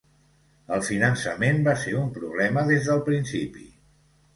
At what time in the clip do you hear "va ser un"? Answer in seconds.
1.69-2.11